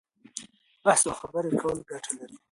[0.85, 2.35] بحث او خبرې کول ګټه لري.